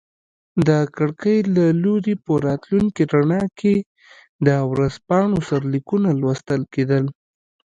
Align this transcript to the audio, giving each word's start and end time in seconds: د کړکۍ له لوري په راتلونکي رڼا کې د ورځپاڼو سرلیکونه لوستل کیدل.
د 0.67 0.69
کړکۍ 0.95 1.37
له 1.55 1.65
لوري 1.83 2.13
په 2.25 2.33
راتلونکي 2.47 3.03
رڼا 3.13 3.43
کې 3.59 3.75
د 4.45 4.49
ورځپاڼو 4.71 5.37
سرلیکونه 5.49 6.09
لوستل 6.21 6.61
کیدل. 6.73 7.05